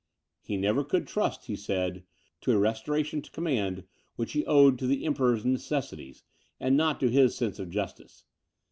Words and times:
"He 0.41 0.57
never 0.57 0.83
could 0.83 1.05
trust," 1.05 1.45
he 1.45 1.55
said, 1.55 2.01
"to 2.41 2.51
a 2.53 2.57
restoration 2.57 3.21
to 3.21 3.29
command, 3.29 3.83
which 4.15 4.31
he 4.33 4.43
owed 4.47 4.79
to 4.79 4.87
the 4.87 5.05
Emperor's 5.05 5.45
necessities, 5.45 6.23
and 6.59 6.75
not 6.75 6.99
to 7.01 7.09
his 7.11 7.35
sense 7.35 7.59
of 7.59 7.69
justice. 7.69 8.23